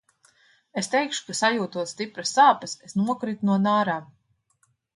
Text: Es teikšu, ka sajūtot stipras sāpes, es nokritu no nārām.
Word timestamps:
Es 0.81 0.87
teikšu, 0.93 1.25
ka 1.27 1.35
sajūtot 1.41 1.91
stipras 1.93 2.33
sāpes, 2.39 2.75
es 2.89 2.99
nokritu 3.03 3.51
no 3.51 3.61
nārām. 3.69 4.13